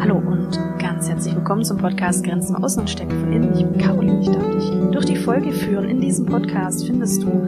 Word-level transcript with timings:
Hallo 0.00 0.16
und 0.16 0.58
ganz 0.80 1.08
herzlich 1.08 1.36
willkommen 1.36 1.62
zum 1.62 1.78
Podcast 1.78 2.24
Grenzen 2.24 2.56
außen 2.56 2.80
und 2.80 2.90
Stärke 2.90 3.14
von 3.14 3.32
innen. 3.32 3.54
Ich 3.54 3.64
bin 3.64 3.78
Caroline, 3.78 4.22
ich 4.22 4.28
darf 4.28 4.50
dich 4.50 4.70
durch 4.90 5.04
die 5.04 5.14
Folge 5.14 5.52
führen. 5.52 5.88
In 5.88 6.00
diesem 6.00 6.26
Podcast 6.26 6.84
findest 6.84 7.22
du 7.22 7.46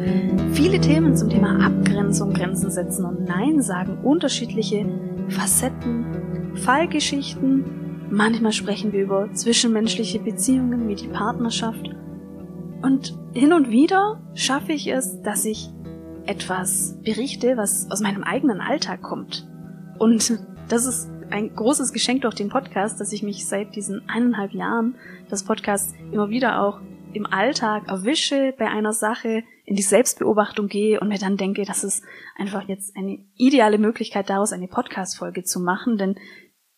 viele 0.53 0.81
Themen 0.81 1.17
zum 1.17 1.29
Thema 1.29 1.59
Abgrenzung, 1.67 2.35
Grenzen 2.35 2.71
setzen 2.71 3.05
und 3.05 3.25
Nein 3.25 3.61
sagen, 3.61 3.99
unterschiedliche 4.05 4.87
Facetten, 5.29 6.55
Fallgeschichten. 6.55 7.65
Manchmal 8.11 8.53
sprechen 8.53 8.93
wir 8.93 9.03
über 9.03 9.33
zwischenmenschliche 9.33 10.21
Beziehungen 10.21 10.87
wie 10.87 10.95
die 10.95 11.09
Partnerschaft. 11.09 11.91
Und 12.81 13.19
hin 13.33 13.53
und 13.53 13.71
wieder 13.71 14.21
schaffe 14.35 14.73
ich 14.73 14.87
es, 14.93 15.21
dass 15.23 15.45
ich 15.45 15.71
etwas 16.31 16.97
berichte, 17.03 17.57
was 17.57 17.91
aus 17.91 18.01
meinem 18.01 18.23
eigenen 18.23 18.61
Alltag 18.61 19.03
kommt. 19.03 19.49
Und 19.99 20.39
das 20.69 20.87
ist 20.87 21.11
ein 21.31 21.55
großes 21.55 21.93
Geschenk 21.93 22.23
durch 22.23 22.37
den 22.37 22.51
Podcast, 22.51 23.01
dass 23.01 23.13
ich 23.13 23.25
mich 23.25 23.49
seit 23.49 23.75
diesen 23.75 24.09
eineinhalb 24.09 24.53
Jahren 24.53 24.95
des 25.29 25.45
Podcasts 25.45 25.93
immer 26.13 26.29
wieder 26.31 26.63
auch 26.63 26.81
im 27.13 27.27
Alltag 27.27 27.89
erwische 27.89 28.55
bei 28.57 28.69
einer 28.69 28.93
Sache, 28.93 29.43
in 29.65 29.75
die 29.75 29.83
Selbstbeobachtung 29.83 30.69
gehe 30.69 31.01
und 31.01 31.09
mir 31.09 31.19
dann 31.19 31.37
denke, 31.37 31.65
das 31.65 31.83
ist 31.83 32.05
einfach 32.37 32.69
jetzt 32.69 32.97
eine 32.97 33.19
ideale 33.37 33.79
Möglichkeit, 33.79 34.31
daraus 34.31 34.53
eine 34.53 34.69
Podcast-Folge 34.69 35.43
zu 35.43 35.59
machen, 35.59 35.99
denn 35.99 36.15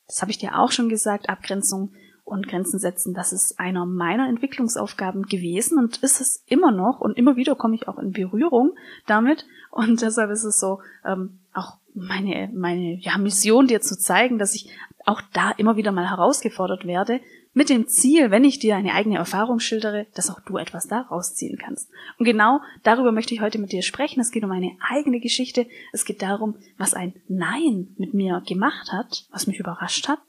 das 0.07 0.23
habe 0.23 0.31
ich 0.31 0.39
dir 0.39 0.59
auch 0.59 0.73
schon 0.73 0.89
gesagt, 0.89 1.29
Abgrenzung 1.29 1.93
und 2.25 2.49
Grenzen 2.49 2.79
setzen, 2.79 3.15
das 3.15 3.33
ist 3.33 3.59
einer 3.59 3.85
meiner 3.85 4.29
Entwicklungsaufgaben 4.29 5.25
gewesen 5.25 5.79
und 5.79 5.99
ist 5.99 6.21
es 6.21 6.43
immer 6.47 6.71
noch 6.71 7.01
und 7.01 7.17
immer 7.19 7.37
wieder 7.37 7.55
komme 7.57 7.75
ich 7.75 7.89
auch 7.89 7.99
in 7.99 8.13
Berührung 8.13 8.73
damit 9.07 9.47
und 9.71 10.01
deshalb 10.03 10.31
ist 10.31 10.45
es 10.45 10.59
so 10.59 10.81
ähm, 11.05 11.41
auch 11.53 11.79
meine 11.95 12.51
meine 12.55 12.95
ja 13.01 13.19
Mission 13.19 13.67
dir 13.67 13.81
zu 13.81 13.99
zeigen, 13.99 14.39
dass 14.39 14.55
ich 14.55 14.71
auch 15.05 15.21
da 15.33 15.51
immer 15.51 15.77
wieder 15.77 15.93
mal 15.93 16.09
herausgefordert 16.09 16.87
werde 16.87 17.21
mit 17.55 17.69
dem 17.69 17.87
Ziel, 17.87 18.31
wenn 18.31 18.45
ich 18.45 18.61
dir 18.61 18.77
eine 18.77 18.95
eigene 18.95 19.19
Erfahrung 19.19 19.59
schildere, 19.59 20.07
dass 20.15 20.31
auch 20.31 20.41
du 20.41 20.57
etwas 20.57 20.87
daraus 20.87 21.35
ziehen 21.35 21.59
kannst. 21.59 21.91
Und 22.19 22.25
genau 22.25 22.61
darüber 22.83 23.13
möchte 23.13 23.35
ich 23.35 23.43
heute 23.43 23.59
mit 23.59 23.73
dir 23.73 23.83
sprechen. 23.83 24.21
Es 24.21 24.31
geht 24.31 24.45
um 24.45 24.53
eine 24.53 24.73
eigene 24.81 25.21
Geschichte. 25.21 25.67
Es 25.93 26.07
geht 26.07 26.23
darum, 26.23 26.55
was 26.79 26.95
ein 26.95 27.13
Nein 27.29 27.89
mit 27.99 28.15
mir 28.15 28.43
gemacht 28.47 28.93
hat, 28.93 29.27
was 29.31 29.47
mich 29.47 29.59
überrascht 29.59 30.09
hat 30.09 30.21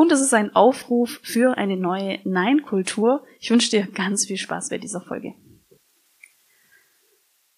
und 0.00 0.10
es 0.12 0.22
ist 0.22 0.32
ein 0.32 0.56
Aufruf 0.56 1.20
für 1.22 1.58
eine 1.58 1.76
neue 1.76 2.20
Nein-Kultur. 2.24 3.22
Ich 3.38 3.50
wünsche 3.50 3.68
dir 3.68 3.86
ganz 3.86 4.24
viel 4.24 4.38
Spaß 4.38 4.70
bei 4.70 4.78
dieser 4.78 5.02
Folge. 5.02 5.34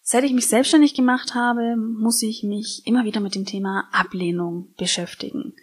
Seit 0.00 0.24
ich 0.24 0.32
mich 0.32 0.48
selbstständig 0.48 0.94
gemacht 0.94 1.36
habe, 1.36 1.76
muss 1.76 2.20
ich 2.20 2.42
mich 2.42 2.82
immer 2.84 3.04
wieder 3.04 3.20
mit 3.20 3.36
dem 3.36 3.44
Thema 3.44 3.88
Ablehnung 3.92 4.74
beschäftigen. 4.76 5.54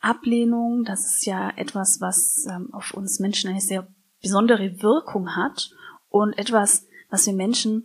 Ablehnung, 0.00 0.84
das 0.84 1.04
ist 1.04 1.26
ja 1.26 1.52
etwas, 1.56 2.00
was 2.00 2.46
ähm, 2.48 2.72
auf 2.72 2.94
uns 2.94 3.20
Menschen 3.20 3.50
eine 3.50 3.60
sehr 3.60 3.86
besondere 4.22 4.80
Wirkung 4.80 5.36
hat 5.36 5.68
und 6.08 6.32
etwas, 6.38 6.86
was 7.10 7.26
wir 7.26 7.34
Menschen 7.34 7.84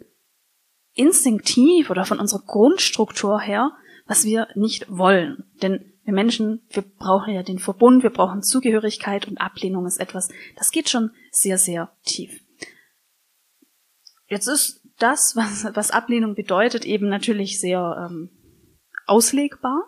instinktiv 0.93 1.89
oder 1.89 2.05
von 2.05 2.21
unserer 2.21 2.43
Grundstruktur 2.45 3.41
her, 3.41 3.73
was 4.05 4.23
wir 4.23 4.47
nicht 4.55 4.85
wollen. 4.89 5.43
Denn 5.61 5.96
wir 6.07 6.13
Menschen, 6.13 6.61
wir 6.69 6.83
brauchen 6.83 7.33
ja 7.33 7.43
den 7.43 7.59
Verbund, 7.59 8.01
wir 8.01 8.11
brauchen 8.11 8.41
Zugehörigkeit 8.41 9.27
und 9.27 9.41
Ablehnung 9.41 9.85
ist 9.85 9.99
etwas, 9.99 10.29
das 10.55 10.71
geht 10.71 10.87
schon 10.87 11.11
sehr, 11.31 11.57
sehr 11.57 11.91
tief. 12.05 12.39
Jetzt 14.29 14.47
ist 14.47 14.81
das, 14.99 15.35
was, 15.35 15.67
was 15.75 15.91
Ablehnung 15.91 16.33
bedeutet, 16.33 16.85
eben 16.85 17.09
natürlich 17.09 17.59
sehr 17.59 18.07
ähm, 18.09 18.29
auslegbar. 19.05 19.83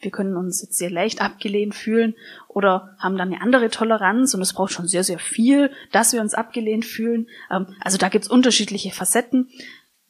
Wir 0.00 0.10
können 0.10 0.36
uns 0.36 0.60
jetzt 0.60 0.76
sehr 0.76 0.90
leicht 0.90 1.20
abgelehnt 1.20 1.76
fühlen 1.76 2.16
oder 2.48 2.96
haben 2.98 3.16
dann 3.16 3.32
eine 3.32 3.40
andere 3.40 3.70
Toleranz 3.70 4.34
und 4.34 4.42
es 4.42 4.54
braucht 4.54 4.72
schon 4.72 4.88
sehr, 4.88 5.04
sehr 5.04 5.20
viel, 5.20 5.70
dass 5.92 6.12
wir 6.12 6.20
uns 6.20 6.34
abgelehnt 6.34 6.84
fühlen. 6.84 7.28
Ähm, 7.48 7.76
also 7.78 7.96
da 7.96 8.08
gibt's 8.08 8.28
unterschiedliche 8.28 8.90
Facetten. 8.90 9.50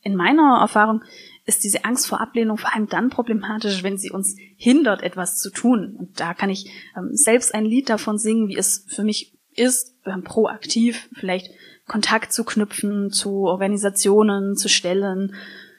In 0.01 0.17
meiner 0.17 0.59
Erfahrung 0.63 1.03
ist 1.47 1.65
diese 1.65 1.85
Angst 1.85 2.07
vor 2.07 2.21
Ablehnung 2.21 2.57
vor 2.57 2.75
allem 2.75 2.89
dann 2.89 3.11
problematisch, 3.11 3.83
wenn 3.83 3.99
sie 3.99 4.11
uns 4.11 4.37
hindert, 4.57 5.03
etwas 5.03 5.39
zu 5.39 5.51
tun. 5.51 5.97
Und 5.99 6.19
da 6.21 6.35
kann 6.35 6.51
ich 6.51 6.71
ähm, 6.97 7.11
selbst 7.13 7.55
ein 7.55 7.65
Lied 7.67 7.89
davon 7.89 8.19
singen, 8.19 8.49
wie 8.49 8.57
es 8.57 8.87
für 8.89 9.05
mich 9.05 9.37
ist, 9.55 9.95
ähm, 10.07 10.25
proaktiv 10.25 11.09
vielleicht 11.13 11.51
Kontakt 11.87 12.33
zu 12.33 12.45
knüpfen 12.45 13.11
zu 13.11 13.47
Organisationen, 13.47 14.57
zu 14.57 14.69
Stellen, 14.69 15.35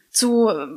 zu 0.10 0.48
äh, 0.50 0.68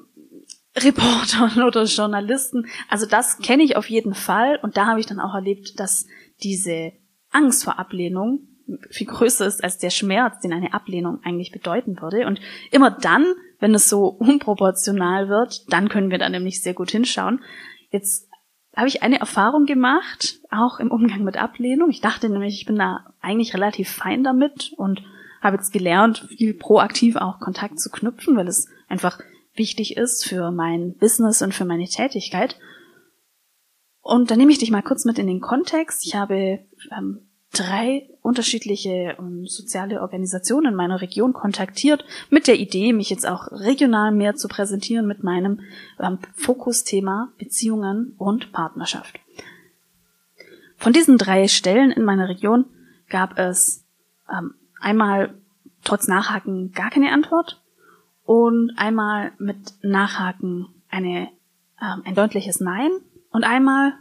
Reportern 0.77 1.63
oder 1.67 1.85
Journalisten. 1.85 2.67
Also 2.89 3.07
das 3.07 3.39
kenne 3.39 3.63
ich 3.63 3.77
auf 3.77 3.91
jeden 3.91 4.15
Fall 4.15 4.59
und 4.63 4.77
da 4.77 4.87
habe 4.87 5.01
ich 5.01 5.07
dann 5.07 5.21
auch 5.21 5.35
erlebt, 5.35 5.79
dass 5.79 6.07
diese 6.43 6.93
Angst 7.31 7.65
vor 7.65 7.79
Ablehnung 7.79 8.49
viel 8.91 9.07
größer 9.07 9.47
ist 9.47 9.65
als 9.65 9.79
der 9.79 9.91
Schmerz, 9.91 10.41
den 10.41 10.53
eine 10.53 10.75
Ablehnung 10.75 11.21
eigentlich 11.25 11.53
bedeuten 11.53 12.01
würde. 12.01 12.27
Und 12.27 12.41
immer 12.71 12.91
dann, 12.91 13.27
wenn 13.59 13.75
es 13.75 13.89
so 13.89 14.07
unproportional 14.07 15.29
wird, 15.29 15.73
dann 15.73 15.89
können 15.89 16.11
wir 16.11 16.19
da 16.19 16.29
nämlich 16.29 16.63
sehr 16.63 16.75
gut 16.75 16.91
hinschauen. 16.91 17.41
Jetzt 17.91 18.29
habe 18.77 18.89
ich 18.89 19.03
eine 19.03 19.19
Erfahrung 19.19 19.67
gemacht, 19.67 20.39
auch 20.51 20.79
im 20.79 20.91
Umgang 20.91 21.25
mit 21.25 21.37
Ablehnung. 21.37 21.91
Ich 21.91 22.01
dachte 22.01 22.29
nämlich, 22.29 22.55
ich 22.55 22.67
bin 22.67 22.77
da 22.77 23.13
eigentlich 23.21 23.55
relativ 23.55 23.91
fein 23.91 24.23
damit 24.23 24.73
und 24.77 25.03
habe 25.41 25.57
jetzt 25.57 25.73
gelernt, 25.73 26.27
viel 26.37 26.55
proaktiv 26.55 27.17
auch 27.17 27.41
Kontakt 27.41 27.81
zu 27.81 27.91
knüpfen, 27.91 28.37
weil 28.37 28.49
es 28.49 28.69
einfach 28.89 29.21
wichtig 29.55 29.97
ist 29.97 30.27
für 30.27 30.51
mein 30.51 30.95
Business 30.97 31.43
und 31.43 31.55
für 31.55 31.65
meine 31.65 31.87
Tätigkeit. 31.87 32.59
Und 34.01 34.31
da 34.31 34.37
nehme 34.37 34.53
ich 34.53 34.59
dich 34.59 34.71
mal 34.71 34.83
kurz 34.83 35.05
mit 35.05 35.19
in 35.19 35.27
den 35.27 35.41
Kontext. 35.41 36.07
Ich 36.07 36.15
habe 36.15 36.61
ähm, 36.97 37.28
drei 37.53 38.09
unterschiedliche 38.23 39.17
ähm, 39.19 39.47
soziale 39.47 40.01
Organisationen 40.03 40.73
in 40.73 40.75
meiner 40.75 41.01
Region 41.01 41.33
kontaktiert 41.33 42.05
mit 42.31 42.47
der 42.47 42.59
Idee, 42.59 42.93
mich 42.93 43.11
jetzt 43.11 43.27
auch 43.27 43.51
regional 43.51 44.13
mehr 44.13 44.35
zu 44.35 44.49
präsentieren 44.49 45.07
mit 45.07 45.23
meinem 45.23 45.61
ähm, 45.99 46.19
Fokusthema 46.35 47.33
Beziehungen 47.39 48.15
und 48.19 48.53
Partnerschaft. 48.53 49.19
Von 50.77 50.93
diesen 50.93 51.19
drei 51.19 51.49
Stellen 51.49 51.91
in 51.91 52.05
meiner 52.05 52.29
Region 52.29 52.67
gab 53.09 53.39
es 53.39 53.85
ähm, 54.31 54.55
einmal 54.81 55.35
trotz 55.83 56.07
Nachhaken 56.07 56.73
gar 56.73 56.91
keine 56.91 57.13
Antwort 57.13 57.63
und 58.25 58.73
einmal 58.77 59.33
mit 59.39 59.73
Nachhaken 59.83 60.67
eine, 60.91 61.29
ähm, 61.81 62.03
ein 62.05 62.15
deutliches 62.15 62.61
Nein 62.61 62.91
und 63.31 63.45
einmal 63.45 63.95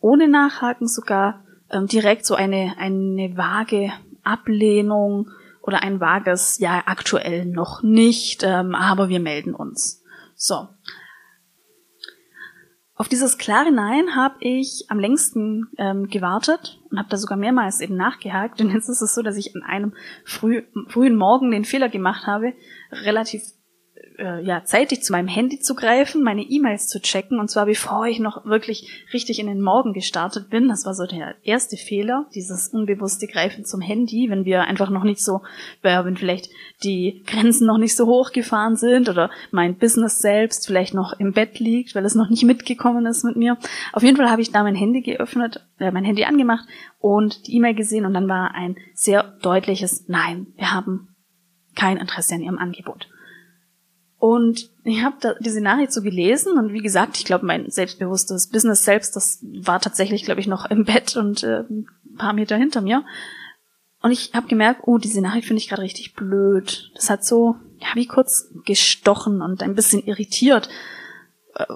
ohne 0.00 0.28
Nachhaken 0.28 0.88
sogar 0.88 1.41
ähm, 1.72 1.86
direkt 1.86 2.26
so 2.26 2.34
eine, 2.34 2.74
eine 2.78 3.36
vage 3.36 3.92
Ablehnung 4.22 5.30
oder 5.62 5.82
ein 5.82 6.00
vages, 6.00 6.58
ja, 6.58 6.82
aktuell 6.86 7.46
noch 7.46 7.82
nicht, 7.82 8.42
ähm, 8.44 8.74
aber 8.74 9.08
wir 9.08 9.20
melden 9.20 9.54
uns. 9.54 10.02
So. 10.34 10.68
Auf 12.94 13.08
dieses 13.08 13.38
klare 13.38 13.72
Nein 13.72 14.14
habe 14.14 14.36
ich 14.40 14.86
am 14.88 15.00
längsten 15.00 15.68
ähm, 15.78 16.08
gewartet 16.08 16.80
und 16.90 16.98
habe 16.98 17.08
da 17.08 17.16
sogar 17.16 17.36
mehrmals 17.36 17.80
eben 17.80 17.96
nachgehakt. 17.96 18.60
Und 18.60 18.70
jetzt 18.70 18.88
ist 18.88 19.02
es 19.02 19.14
so, 19.14 19.22
dass 19.22 19.36
ich 19.36 19.56
an 19.56 19.62
einem 19.62 19.94
früh, 20.24 20.62
frühen 20.88 21.16
Morgen 21.16 21.50
den 21.50 21.64
Fehler 21.64 21.88
gemacht 21.88 22.26
habe, 22.26 22.52
relativ 22.92 23.42
äh, 24.18 24.42
ja, 24.42 24.64
zeitig 24.64 25.02
zu 25.02 25.12
meinem 25.12 25.28
Handy 25.28 25.60
zu 25.60 25.74
greifen, 25.74 26.22
meine 26.22 26.42
E-Mails 26.42 26.86
zu 26.86 27.00
checken, 27.00 27.38
und 27.38 27.50
zwar 27.50 27.66
bevor 27.66 28.06
ich 28.06 28.18
noch 28.18 28.44
wirklich 28.44 29.06
richtig 29.12 29.38
in 29.38 29.46
den 29.46 29.60
Morgen 29.60 29.92
gestartet 29.92 30.50
bin. 30.50 30.68
Das 30.68 30.84
war 30.86 30.94
so 30.94 31.06
der 31.06 31.34
erste 31.42 31.76
Fehler, 31.76 32.26
dieses 32.34 32.68
unbewusste 32.68 33.26
Greifen 33.26 33.64
zum 33.64 33.80
Handy, 33.80 34.28
wenn 34.30 34.44
wir 34.44 34.62
einfach 34.62 34.90
noch 34.90 35.04
nicht 35.04 35.22
so, 35.22 35.40
äh, 35.82 36.04
wenn 36.04 36.16
vielleicht 36.16 36.50
die 36.82 37.22
Grenzen 37.26 37.66
noch 37.66 37.78
nicht 37.78 37.96
so 37.96 38.06
hoch 38.06 38.32
gefahren 38.32 38.76
sind 38.76 39.08
oder 39.08 39.30
mein 39.50 39.76
Business 39.76 40.18
selbst 40.18 40.66
vielleicht 40.66 40.94
noch 40.94 41.18
im 41.18 41.32
Bett 41.32 41.58
liegt, 41.58 41.94
weil 41.94 42.04
es 42.04 42.14
noch 42.14 42.28
nicht 42.28 42.44
mitgekommen 42.44 43.06
ist 43.06 43.24
mit 43.24 43.36
mir. 43.36 43.58
Auf 43.92 44.02
jeden 44.02 44.16
Fall 44.16 44.30
habe 44.30 44.42
ich 44.42 44.52
da 44.52 44.62
mein 44.62 44.74
Handy 44.74 45.02
geöffnet, 45.02 45.66
äh, 45.78 45.90
mein 45.90 46.04
Handy 46.04 46.24
angemacht 46.24 46.66
und 46.98 47.46
die 47.46 47.56
E-Mail 47.56 47.74
gesehen 47.74 48.06
und 48.06 48.14
dann 48.14 48.28
war 48.28 48.54
ein 48.54 48.76
sehr 48.94 49.34
deutliches 49.42 50.08
Nein. 50.08 50.48
Wir 50.56 50.72
haben 50.72 51.08
kein 51.74 51.96
Interesse 51.96 52.34
an 52.34 52.42
ihrem 52.42 52.58
Angebot. 52.58 53.08
Und 54.22 54.70
ich 54.84 55.02
habe 55.02 55.34
diese 55.40 55.60
Nachricht 55.60 55.92
so 55.92 56.00
gelesen 56.00 56.56
und 56.56 56.72
wie 56.72 56.78
gesagt, 56.78 57.16
ich 57.16 57.24
glaube, 57.24 57.44
mein 57.44 57.68
selbstbewusstes 57.68 58.46
Business 58.46 58.84
selbst, 58.84 59.16
das 59.16 59.40
war 59.42 59.80
tatsächlich, 59.80 60.22
glaube 60.22 60.40
ich, 60.40 60.46
noch 60.46 60.64
im 60.70 60.84
Bett 60.84 61.16
und 61.16 61.42
äh, 61.42 61.64
ein 61.68 61.88
paar 62.18 62.32
Meter 62.32 62.56
hinter 62.56 62.82
mir. 62.82 63.04
Und 64.00 64.12
ich 64.12 64.32
habe 64.32 64.46
gemerkt, 64.46 64.82
oh, 64.84 64.98
diese 64.98 65.20
Nachricht 65.20 65.48
finde 65.48 65.60
ich 65.60 65.68
gerade 65.68 65.82
richtig 65.82 66.14
blöd. 66.14 66.92
Das 66.94 67.10
hat 67.10 67.24
so, 67.24 67.56
ja, 67.80 67.88
wie 67.94 68.06
kurz 68.06 68.48
gestochen 68.64 69.42
und 69.42 69.60
ein 69.60 69.74
bisschen 69.74 70.04
irritiert. 70.04 70.68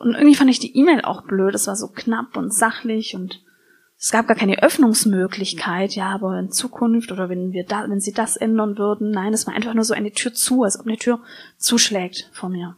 Und 0.00 0.14
irgendwie 0.14 0.37
fand 0.37 0.49
ich 0.49 0.60
die 0.60 0.78
E-Mail 0.78 1.00
auch 1.00 1.22
blöd. 1.22 1.52
Das 1.52 1.66
war 1.66 1.75
so 1.75 1.88
knapp 1.88 2.37
und 2.37 2.54
sachlich 2.54 3.16
und 3.16 3.42
es 3.98 4.10
gab 4.10 4.26
gar 4.28 4.37
keine 4.37 4.62
Öffnungsmöglichkeit, 4.62 5.94
ja, 5.94 6.10
aber 6.10 6.38
in 6.38 6.50
Zukunft 6.50 7.12
oder 7.12 7.28
wenn 7.28 7.52
wir 7.52 7.64
da, 7.64 7.88
wenn 7.88 8.00
sie 8.00 8.12
das 8.12 8.37
ändern 8.37 8.76
würden, 8.76 9.10
nein, 9.10 9.32
es 9.32 9.46
war 9.46 9.54
einfach 9.54 9.75
nur 9.75 9.84
so 9.84 9.94
eine 9.94 10.12
Tür 10.12 10.34
zu, 10.34 10.64
als 10.64 10.78
ob 10.78 10.87
eine 10.87 10.98
Tür 10.98 11.20
zuschlägt 11.56 12.28
vor 12.32 12.50
mir. 12.50 12.76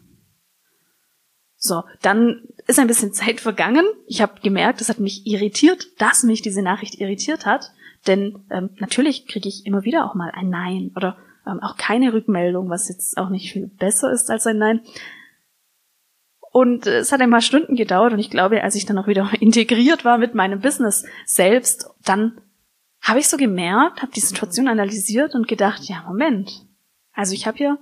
So, 1.57 1.83
dann 2.03 2.43
ist 2.69 2.79
ein 2.79 2.87
bisschen 2.87 3.13
Zeit 3.13 3.41
vergangen. 3.41 3.85
Ich 4.07 4.23
habe 4.23 4.41
gemerkt, 4.41 4.81
es 4.81 4.89
hat 4.89 5.01
mich 5.01 5.27
irritiert, 5.27 5.89
dass 6.01 6.23
mich 6.23 6.41
diese 6.41 6.63
Nachricht 6.63 7.01
irritiert 7.01 7.47
hat. 7.47 7.73
Denn 8.07 8.45
ähm, 8.51 8.71
natürlich 8.79 9.27
kriege 9.27 9.49
ich 9.49 9.67
immer 9.67 9.83
wieder 9.83 10.05
auch 10.05 10.15
mal 10.15 10.31
ein 10.31 10.51
Nein 10.51 10.93
oder 10.95 11.17
ähm, 11.49 11.61
auch 11.61 11.77
keine 11.77 12.13
Rückmeldung, 12.13 12.71
was 12.71 12.89
jetzt 12.89 13.19
auch 13.19 13.29
nicht 13.29 13.53
viel 13.53 13.67
besser 13.67 14.13
ist 14.13 14.31
als 14.31 14.47
ein 14.47 14.59
Nein. 14.59 14.81
Und 16.51 16.87
es 16.87 17.13
hat 17.13 17.21
ein 17.21 17.31
paar 17.31 17.41
Stunden 17.41 17.77
gedauert 17.77 18.13
und 18.13 18.19
ich 18.19 18.31
glaube, 18.31 18.63
als 18.63 18.75
ich 18.75 18.87
dann 18.87 18.99
auch 18.99 19.07
wieder 19.07 19.31
integriert 19.41 20.05
war 20.05 20.19
mit 20.19 20.35
meinem 20.35 20.61
Business 20.61 21.05
selbst, 21.27 21.91
dann 22.05 22.41
habe 23.01 23.21
ich 23.21 23.29
so 23.29 23.37
gemerkt, 23.37 24.03
habe 24.03 24.13
die 24.13 24.21
Situation 24.21 24.69
analysiert 24.69 25.35
und 25.35 25.47
gedacht, 25.47 25.85
ja, 25.85 26.05
Moment. 26.07 26.67
Also 27.13 27.35
ich 27.35 27.47
habe 27.47 27.59
hier 27.59 27.79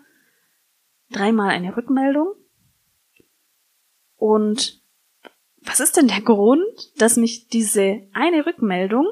dreimal 1.10 1.50
eine 1.50 1.76
Rückmeldung 1.76 2.34
und 4.16 4.80
was 5.62 5.80
ist 5.80 5.96
denn 5.96 6.08
der 6.08 6.20
Grund, 6.20 6.64
dass 6.96 7.16
mich 7.16 7.48
diese 7.48 8.02
eine 8.12 8.46
Rückmeldung 8.46 9.06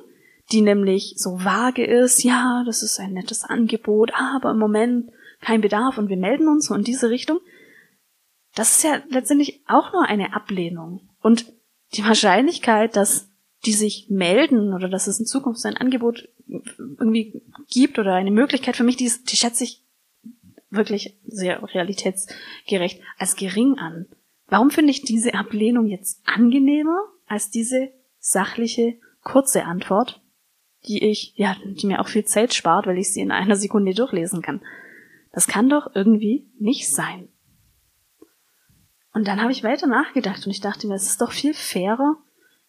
die 0.52 0.60
nämlich 0.60 1.14
so 1.16 1.44
vage 1.44 1.84
ist, 1.84 2.22
ja, 2.22 2.62
das 2.66 2.82
ist 2.82 3.00
ein 3.00 3.12
nettes 3.12 3.44
Angebot, 3.44 4.12
aber 4.14 4.50
im 4.50 4.58
Moment 4.58 5.10
kein 5.40 5.60
Bedarf 5.60 5.98
und 5.98 6.08
wir 6.08 6.16
melden 6.16 6.48
uns 6.48 6.66
so 6.66 6.74
in 6.74 6.84
diese 6.84 7.10
Richtung. 7.10 7.40
Das 8.54 8.76
ist 8.76 8.84
ja 8.84 9.02
letztendlich 9.08 9.62
auch 9.66 9.92
nur 9.92 10.04
eine 10.04 10.34
Ablehnung. 10.34 11.08
Und 11.20 11.52
die 11.94 12.04
Wahrscheinlichkeit, 12.04 12.96
dass 12.96 13.28
die 13.64 13.72
sich 13.72 14.08
melden 14.10 14.74
oder 14.74 14.88
dass 14.88 15.06
es 15.06 15.18
in 15.18 15.26
Zukunft 15.26 15.64
ein 15.64 15.76
Angebot 15.76 16.28
irgendwie 16.46 17.42
gibt 17.70 17.98
oder 17.98 18.14
eine 18.14 18.30
Möglichkeit 18.30 18.76
für 18.76 18.84
mich, 18.84 18.96
die, 18.96 19.10
die 19.28 19.36
schätze 19.36 19.64
ich 19.64 19.82
wirklich 20.70 21.18
sehr 21.24 21.62
realitätsgerecht 21.62 23.00
als 23.16 23.36
gering 23.36 23.78
an. 23.78 24.06
Warum 24.46 24.70
finde 24.70 24.90
ich 24.90 25.02
diese 25.02 25.34
Ablehnung 25.34 25.86
jetzt 25.86 26.20
angenehmer 26.24 27.00
als 27.26 27.50
diese 27.50 27.90
sachliche, 28.18 28.98
kurze 29.22 29.64
Antwort? 29.64 30.20
die 30.86 31.02
ich, 31.04 31.32
ja, 31.36 31.56
die 31.64 31.86
mir 31.86 32.00
auch 32.00 32.08
viel 32.08 32.24
Zeit 32.24 32.54
spart, 32.54 32.86
weil 32.86 32.98
ich 32.98 33.12
sie 33.12 33.20
in 33.20 33.30
einer 33.30 33.56
Sekunde 33.56 33.94
durchlesen 33.94 34.42
kann. 34.42 34.60
Das 35.32 35.46
kann 35.46 35.68
doch 35.68 35.94
irgendwie 35.94 36.46
nicht 36.58 36.92
sein. 36.92 37.28
Und 39.14 39.26
dann 39.26 39.40
habe 39.40 39.52
ich 39.52 39.64
weiter 39.64 39.86
nachgedacht 39.86 40.44
und 40.44 40.50
ich 40.50 40.60
dachte 40.60 40.86
mir, 40.86 40.94
es 40.94 41.06
ist 41.06 41.20
doch 41.20 41.32
viel 41.32 41.54
fairer, 41.54 42.16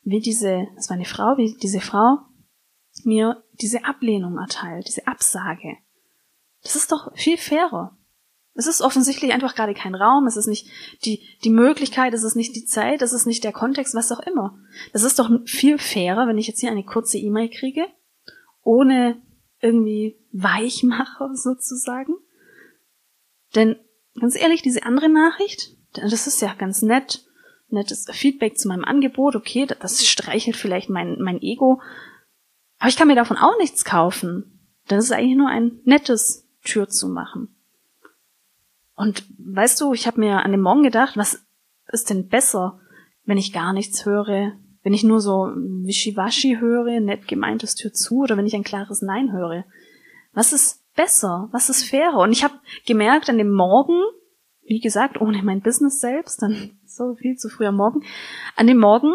wie 0.04 0.22
diese, 0.22 0.68
das 0.76 0.90
war 0.90 0.96
eine 0.96 1.06
Frau, 1.06 1.38
wie 1.38 1.58
diese 1.62 1.82
Frau 1.82 2.20
mir 3.04 3.44
diese 3.54 3.84
Ablehnung 3.84 4.38
erteilt, 4.38 4.88
diese 4.88 5.08
Absage. 5.08 5.78
Das 6.64 6.76
ist 6.76 6.92
doch 6.92 7.12
viel 7.16 7.38
fairer. 7.38 7.98
Es 8.54 8.68
ist 8.68 8.82
offensichtlich 8.82 9.34
einfach 9.34 9.54
gerade 9.54 9.74
kein 9.74 9.96
Raum, 9.96 10.28
es 10.28 10.38
ist 10.38 10.48
nicht 10.48 10.70
die, 11.04 11.22
die 11.44 11.50
Möglichkeit, 11.50 12.14
es 12.14 12.24
ist 12.24 12.36
nicht 12.36 12.56
die 12.56 12.64
Zeit, 12.64 13.02
es 13.02 13.12
ist 13.12 13.26
nicht 13.26 13.44
der 13.44 13.52
Kontext, 13.52 13.96
was 13.96 14.14
auch 14.14 14.22
immer. 14.22 14.58
Das 14.94 15.04
ist 15.04 15.20
doch 15.20 15.30
viel 15.46 15.78
fairer, 15.78 16.28
wenn 16.28 16.38
ich 16.38 16.48
jetzt 16.48 16.62
hier 16.62 16.72
eine 16.72 16.86
kurze 16.86 17.18
E-Mail 17.18 17.50
kriege 17.50 17.86
ohne 18.66 19.22
irgendwie 19.62 20.20
Weichmacher 20.34 21.30
sozusagen. 21.36 22.16
Denn 23.56 23.78
ganz 24.20 24.36
ehrlich, 24.36 24.62
diese 24.62 24.84
andere 24.84 25.08
Nachricht, 25.08 25.75
das 26.02 26.28
ist 26.28 26.42
ja 26.42 26.54
ganz 26.54 26.82
nett, 26.82 27.26
nettes 27.70 28.06
Feedback 28.12 28.58
zu 28.58 28.68
meinem 28.68 28.86
Angebot, 28.86 29.36
okay, 29.36 29.66
das 29.66 30.06
streichelt 30.06 30.56
vielleicht 30.56 30.90
mein, 30.90 31.20
mein 31.20 31.42
Ego, 31.42 31.82
aber 32.80 32.90
ich 32.90 32.98
kann 32.98 33.08
mir 33.08 33.16
davon 33.16 33.38
auch 33.38 33.58
nichts 33.58 33.86
kaufen. 33.86 34.70
Das 34.88 35.04
ist 35.04 35.12
eigentlich 35.12 35.38
nur 35.38 35.50
ein 35.50 35.80
nettes 35.86 36.48
Tür 36.64 36.88
zu 36.88 37.08
machen. 37.08 37.56
Und 38.96 39.24
weißt 39.38 39.82
du, 39.82 39.94
ich 39.94 40.08
habe 40.08 40.20
mir 40.20 40.44
an 40.44 40.52
dem 40.52 40.62
Morgen 40.62 40.84
gedacht, 40.84 41.18
was 41.18 41.44
ist 41.88 42.10
denn 42.10 42.28
besser, 42.28 42.80
wenn 43.26 43.38
ich 43.38 43.54
gar 43.54 43.74
nichts 43.74 44.06
höre, 44.06 44.54
wenn 44.84 44.94
ich 44.94 45.04
nur 45.04 45.20
so 45.20 45.52
Wischiwaschi 45.56 46.58
höre, 46.60 47.00
nett 47.00 47.28
gemeintes 47.28 47.76
Tür 47.76 47.92
zu, 47.92 48.20
oder 48.20 48.38
wenn 48.38 48.46
ich 48.46 48.56
ein 48.56 48.64
klares 48.64 49.02
Nein 49.02 49.32
höre. 49.32 49.66
Was 50.34 50.54
ist 50.54 50.84
besser? 50.96 51.50
Was 51.52 51.70
ist 51.70 51.90
fairer? 51.90 52.20
Und 52.20 52.32
ich 52.32 52.44
habe 52.44 52.54
gemerkt 52.86 53.30
an 53.30 53.38
dem 53.38 53.52
Morgen, 53.52 54.00
wie 54.66 54.80
gesagt, 54.80 55.22
ohne 55.22 55.42
mein 55.44 55.62
Business 55.62 56.00
selbst, 56.00 56.42
dann 56.42 56.80
so 56.86 57.16
viel 57.16 57.38
zu 57.38 57.50
früh 57.50 57.66
am 57.66 57.76
Morgen, 57.76 58.04
an 58.56 58.68
dem 58.68 58.80
Morgen 58.80 59.14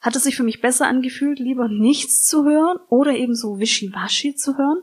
hat 0.00 0.16
es 0.16 0.24
sich 0.24 0.36
für 0.36 0.44
mich 0.44 0.60
besser 0.60 0.86
angefühlt, 0.86 1.38
lieber 1.38 1.68
nichts 1.68 2.26
zu 2.26 2.44
hören 2.44 2.78
oder 2.88 3.12
eben 3.12 3.34
so 3.34 3.58
Wischiwaschi 3.58 4.34
zu 4.34 4.56
hören. 4.56 4.82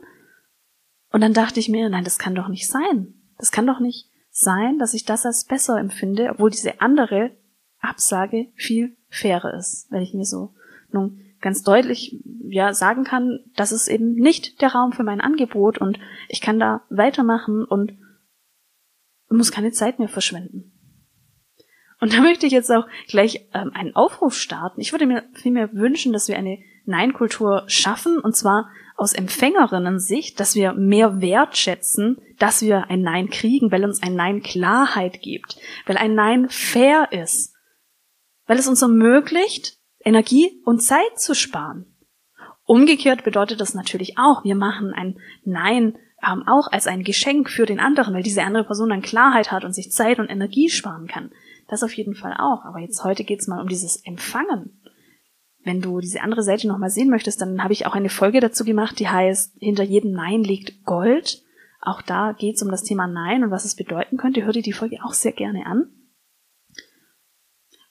Und 1.10 1.22
dann 1.22 1.32
dachte 1.32 1.58
ich 1.58 1.68
mir, 1.68 1.88
nein, 1.88 2.04
das 2.04 2.18
kann 2.18 2.34
doch 2.34 2.48
nicht 2.48 2.68
sein. 2.68 3.14
Das 3.36 3.50
kann 3.50 3.66
doch 3.66 3.80
nicht 3.80 4.10
sein, 4.30 4.78
dass 4.78 4.94
ich 4.94 5.04
das 5.04 5.26
als 5.26 5.44
besser 5.44 5.78
empfinde, 5.78 6.30
obwohl 6.30 6.50
diese 6.50 6.80
andere 6.80 7.32
Absage 7.80 8.48
viel 8.54 8.96
fairer 9.08 9.54
ist, 9.54 9.90
wenn 9.90 10.02
ich 10.02 10.14
mir 10.14 10.24
so 10.24 10.54
nun 10.92 11.20
ganz 11.40 11.62
deutlich 11.62 12.20
ja 12.42 12.72
sagen 12.72 13.04
kann, 13.04 13.40
das 13.56 13.72
ist 13.72 13.88
eben 13.88 14.14
nicht 14.14 14.60
der 14.60 14.72
Raum 14.72 14.92
für 14.92 15.04
mein 15.04 15.20
Angebot 15.20 15.78
und 15.78 15.98
ich 16.28 16.40
kann 16.40 16.58
da 16.58 16.82
weitermachen 16.90 17.64
und 17.64 17.96
muss 19.36 19.52
keine 19.52 19.72
Zeit 19.72 19.98
mehr 19.98 20.08
verschwenden. 20.08 20.72
Und 22.00 22.14
da 22.14 22.20
möchte 22.20 22.46
ich 22.46 22.52
jetzt 22.52 22.70
auch 22.70 22.86
gleich 23.08 23.48
ähm, 23.52 23.72
einen 23.74 23.96
Aufruf 23.96 24.34
starten. 24.34 24.80
Ich 24.80 24.92
würde 24.92 25.06
mir 25.06 25.24
vielmehr 25.34 25.72
wünschen, 25.72 26.12
dass 26.12 26.28
wir 26.28 26.38
eine 26.38 26.58
Nein-Kultur 26.84 27.64
schaffen, 27.66 28.18
und 28.18 28.36
zwar 28.36 28.70
aus 28.96 29.12
Empfängerinnen-Sicht, 29.12 30.38
dass 30.40 30.54
wir 30.54 30.72
mehr 30.72 31.20
wertschätzen, 31.20 32.16
dass 32.38 32.62
wir 32.62 32.88
ein 32.88 33.02
Nein 33.02 33.30
kriegen, 33.30 33.70
weil 33.70 33.84
uns 33.84 34.02
ein 34.02 34.14
Nein 34.14 34.42
Klarheit 34.42 35.20
gibt, 35.20 35.58
weil 35.86 35.96
ein 35.96 36.14
Nein 36.14 36.48
fair 36.48 37.08
ist 37.12 37.54
weil 38.48 38.58
es 38.58 38.66
uns 38.66 38.82
ermöglicht, 38.82 39.78
Energie 40.00 40.60
und 40.64 40.80
Zeit 40.80 41.20
zu 41.20 41.34
sparen. 41.34 41.94
Umgekehrt 42.64 43.22
bedeutet 43.22 43.60
das 43.60 43.74
natürlich 43.74 44.18
auch, 44.18 44.42
wir 44.42 44.56
machen 44.56 44.92
ein 44.92 45.20
Nein 45.44 45.96
ähm, 46.26 46.42
auch 46.46 46.70
als 46.70 46.86
ein 46.86 47.04
Geschenk 47.04 47.50
für 47.50 47.66
den 47.66 47.80
anderen, 47.80 48.14
weil 48.14 48.22
diese 48.22 48.42
andere 48.42 48.64
Person 48.64 48.90
dann 48.90 49.02
Klarheit 49.02 49.52
hat 49.52 49.64
und 49.64 49.72
sich 49.72 49.92
Zeit 49.92 50.18
und 50.18 50.30
Energie 50.30 50.68
sparen 50.68 51.06
kann. 51.06 51.30
Das 51.68 51.82
auf 51.82 51.92
jeden 51.92 52.14
Fall 52.14 52.34
auch. 52.38 52.64
Aber 52.64 52.78
jetzt 52.78 53.04
heute 53.04 53.24
geht's 53.24 53.46
mal 53.46 53.60
um 53.60 53.68
dieses 53.68 54.04
Empfangen. 54.04 54.80
Wenn 55.64 55.80
du 55.80 56.00
diese 56.00 56.22
andere 56.22 56.42
Seite 56.42 56.66
nochmal 56.66 56.90
sehen 56.90 57.10
möchtest, 57.10 57.40
dann 57.40 57.62
habe 57.62 57.72
ich 57.72 57.86
auch 57.86 57.94
eine 57.94 58.08
Folge 58.08 58.40
dazu 58.40 58.64
gemacht, 58.64 58.98
die 58.98 59.08
heißt, 59.08 59.56
hinter 59.60 59.84
jedem 59.84 60.12
Nein 60.12 60.42
liegt 60.42 60.84
Gold. 60.84 61.42
Auch 61.80 62.02
da 62.02 62.32
geht's 62.32 62.62
um 62.62 62.70
das 62.70 62.82
Thema 62.82 63.06
Nein 63.06 63.44
und 63.44 63.50
was 63.50 63.64
es 63.64 63.76
bedeuten 63.76 64.16
könnte. 64.16 64.44
Hör 64.44 64.52
dir 64.52 64.62
die 64.62 64.72
Folge 64.72 64.98
auch 65.04 65.12
sehr 65.12 65.32
gerne 65.32 65.66
an. 65.66 65.90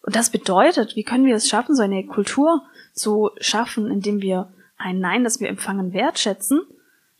Und 0.01 0.15
das 0.15 0.29
bedeutet, 0.29 0.95
wie 0.95 1.03
können 1.03 1.25
wir 1.25 1.35
es 1.35 1.49
schaffen, 1.49 1.75
so 1.75 1.83
eine 1.83 2.05
Kultur 2.05 2.63
zu 2.93 3.31
schaffen, 3.39 3.91
indem 3.91 4.21
wir 4.21 4.53
ein 4.77 4.99
Nein, 4.99 5.23
das 5.23 5.39
wir 5.39 5.49
empfangen, 5.49 5.93
wertschätzen? 5.93 6.61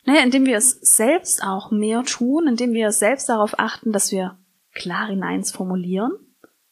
Naja, 0.08 0.24
indem 0.24 0.46
wir 0.46 0.56
es 0.56 0.72
selbst 0.82 1.44
auch 1.44 1.70
mehr 1.70 2.02
tun, 2.04 2.48
indem 2.48 2.72
wir 2.72 2.94
selbst 2.94 3.28
darauf 3.28 3.60
achten, 3.60 3.92
dass 3.92 4.10
wir 4.10 4.40
klare 4.74 5.18
Neins 5.18 5.52
formulieren, 5.52 6.14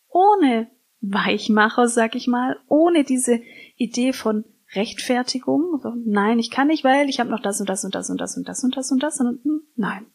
ohne 0.08 0.72
Weichmacher, 1.02 1.90
sag 1.90 2.16
ich 2.16 2.28
mal, 2.28 2.58
ohne 2.70 3.04
diese 3.04 3.42
Idee 3.76 4.14
von 4.14 4.46
Rechtfertigung. 4.74 5.82
So, 5.84 5.92
nein, 6.06 6.40
ich 6.40 6.50
kann 6.50 6.68
nicht, 6.68 6.86
weil 6.86 7.10
ich 7.10 7.20
habe 7.20 7.30
noch 7.30 7.42
das 7.42 7.60
und 7.60 7.68
das 7.68 7.84
und 7.84 7.94
das 7.94 8.10
und 8.10 8.22
das 8.22 8.38
und 8.38 8.48
das 8.48 8.64
und 8.64 8.78
das 8.78 8.92
und 8.92 9.04
das 9.04 9.20
und 9.20 9.44
hm, 9.44 9.62
nein. 9.76 10.06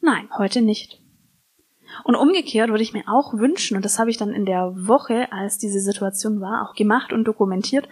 Nein, 0.00 0.28
heute 0.38 0.62
nicht. 0.62 1.02
Und 2.04 2.14
umgekehrt 2.14 2.70
würde 2.70 2.84
ich 2.84 2.92
mir 2.92 3.08
auch 3.08 3.34
wünschen, 3.34 3.76
und 3.76 3.84
das 3.84 3.98
habe 3.98 4.10
ich 4.10 4.16
dann 4.16 4.30
in 4.30 4.46
der 4.46 4.72
Woche, 4.76 5.32
als 5.32 5.58
diese 5.58 5.80
Situation 5.80 6.40
war, 6.40 6.68
auch 6.68 6.76
gemacht 6.76 7.12
und 7.12 7.24
dokumentiert, 7.24 7.88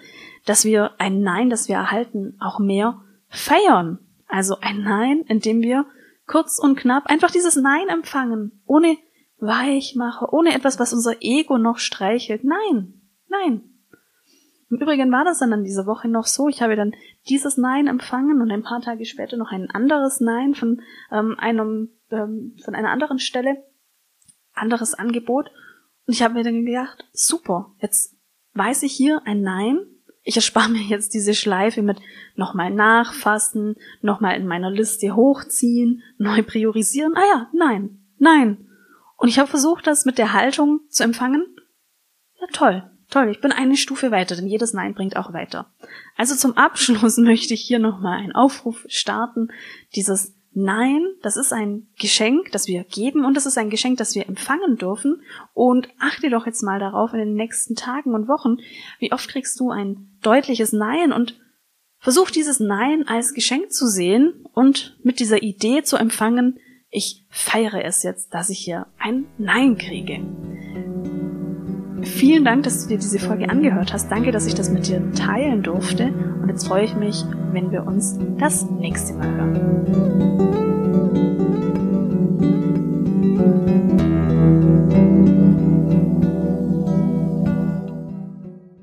dass 0.46 0.64
wir 0.64 0.92
ein 1.00 1.20
Nein, 1.20 1.50
das 1.50 1.66
wir 1.68 1.75
erhalten, 1.75 2.37
auch 2.38 2.60
mehr 2.60 3.02
feiern. 3.28 3.99
Also 4.30 4.56
ein 4.60 4.82
Nein, 4.82 5.22
in 5.28 5.40
dem 5.40 5.62
wir 5.62 5.87
kurz 6.26 6.58
und 6.58 6.76
knapp 6.76 7.06
einfach 7.06 7.30
dieses 7.30 7.56
Nein 7.56 7.88
empfangen, 7.88 8.62
ohne 8.66 8.96
Weichmacher, 9.38 10.32
ohne 10.32 10.54
etwas, 10.54 10.78
was 10.78 10.92
unser 10.92 11.16
Ego 11.20 11.58
noch 11.58 11.78
streichelt. 11.78 12.44
Nein, 12.44 13.00
nein. 13.28 13.62
Im 14.70 14.76
Übrigen 14.76 15.10
war 15.10 15.25
das 15.25 15.40
dann 15.40 15.52
an 15.52 15.64
dieser 15.64 15.87
Woche 15.87 16.08
noch 16.08 16.26
so. 16.26 16.49
Ich 16.49 16.62
habe 16.62 16.76
dann 16.76 16.94
dieses 17.28 17.56
Nein 17.56 17.88
empfangen 17.88 18.40
und 18.40 18.50
ein 18.52 18.62
paar 18.62 18.80
Tage 18.80 19.04
später 19.04 19.37
noch 19.37 19.50
ein 19.50 19.68
anderes 19.70 20.20
Nein 20.20 20.54
von 20.54 20.80
ähm, 21.10 21.37
einem 21.38 21.90
ähm, 22.10 22.56
von 22.64 22.75
einer 22.75 22.90
anderen 22.90 23.18
Stelle 23.18 23.64
anderes 24.52 24.94
Angebot. 24.94 25.50
Und 26.06 26.14
ich 26.14 26.22
habe 26.22 26.34
mir 26.34 26.44
dann 26.44 26.64
gedacht, 26.64 27.04
super, 27.12 27.72
jetzt 27.80 28.16
weiß 28.54 28.84
ich 28.84 28.92
hier 28.92 29.22
ein 29.25 29.42
Nein. 29.42 29.80
Ich 30.22 30.36
erspare 30.36 30.68
mir 30.68 30.82
jetzt 30.82 31.14
diese 31.14 31.34
Schleife 31.34 31.82
mit 31.82 31.98
nochmal 32.36 32.70
nachfassen, 32.70 33.76
nochmal 34.02 34.36
in 34.36 34.46
meiner 34.46 34.70
Liste 34.70 35.16
hochziehen, 35.16 36.02
neu 36.18 36.42
priorisieren. 36.42 37.14
Ah 37.16 37.24
ja, 37.32 37.50
nein, 37.54 38.00
nein. 38.18 38.68
Und 39.16 39.28
ich 39.28 39.38
habe 39.38 39.48
versucht, 39.48 39.86
das 39.86 40.04
mit 40.04 40.18
der 40.18 40.32
Haltung 40.32 40.80
zu 40.88 41.04
empfangen. 41.04 41.46
Ja, 42.40 42.46
toll. 42.52 42.90
Toll, 43.10 43.28
ich 43.28 43.40
bin 43.40 43.50
eine 43.50 43.76
Stufe 43.76 44.12
weiter, 44.12 44.36
denn 44.36 44.46
jedes 44.46 44.72
Nein 44.72 44.94
bringt 44.94 45.16
auch 45.16 45.32
weiter. 45.32 45.72
Also 46.16 46.36
zum 46.36 46.56
Abschluss 46.56 47.16
möchte 47.18 47.54
ich 47.54 47.62
hier 47.62 47.80
nochmal 47.80 48.18
einen 48.18 48.32
Aufruf 48.32 48.84
starten. 48.88 49.48
Dieses 49.96 50.36
Nein, 50.52 51.06
das 51.22 51.36
ist 51.36 51.52
ein 51.52 51.86
Geschenk, 51.98 52.50
das 52.50 52.66
wir 52.66 52.82
geben 52.82 53.24
und 53.24 53.36
das 53.36 53.46
ist 53.46 53.56
ein 53.56 53.70
Geschenk, 53.70 53.98
das 53.98 54.16
wir 54.16 54.28
empfangen 54.28 54.76
dürfen. 54.76 55.22
Und 55.54 55.88
achte 56.00 56.28
doch 56.28 56.46
jetzt 56.46 56.62
mal 56.62 56.80
darauf 56.80 57.12
in 57.12 57.20
den 57.20 57.34
nächsten 57.34 57.76
Tagen 57.76 58.14
und 58.14 58.26
Wochen, 58.26 58.56
wie 58.98 59.12
oft 59.12 59.28
kriegst 59.28 59.58
du 59.60 59.70
ein 59.70 60.10
deutliches 60.20 60.72
Nein 60.72 61.12
und 61.12 61.38
versuch 61.98 62.30
dieses 62.30 62.60
Nein 62.60 63.06
als 63.06 63.34
Geschenk 63.34 63.72
zu 63.72 63.86
sehen 63.86 64.44
und 64.54 64.98
mit 65.02 65.20
dieser 65.20 65.42
Idee 65.42 65.82
zu 65.82 65.96
empfangen, 65.96 66.58
ich 66.90 67.24
feiere 67.30 67.84
es 67.84 68.02
jetzt, 68.02 68.34
dass 68.34 68.50
ich 68.50 68.58
hier 68.58 68.86
ein 68.98 69.26
Nein 69.38 69.78
kriege. 69.78 70.20
Vielen 72.02 72.44
Dank, 72.44 72.64
dass 72.64 72.82
du 72.82 72.88
dir 72.88 72.98
diese 72.98 73.18
Folge 73.18 73.48
angehört 73.48 73.92
hast. 73.92 74.10
Danke, 74.10 74.32
dass 74.32 74.46
ich 74.46 74.54
das 74.54 74.70
mit 74.70 74.88
dir 74.88 75.12
teilen 75.12 75.62
durfte. 75.62 76.06
Und 76.42 76.48
jetzt 76.48 76.66
freue 76.66 76.84
ich 76.84 76.96
mich, 76.96 77.24
wenn 77.52 77.70
wir 77.70 77.86
uns 77.86 78.18
das 78.38 78.68
nächste 78.70 79.14
Mal 79.14 79.30
hören. 79.30 80.60